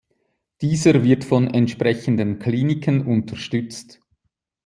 Dieser 0.61 1.03
wird 1.03 1.23
von 1.23 1.45
entsprechenden 1.53 2.39
Kliniken 2.39 3.05
unterstützt. 3.05 3.99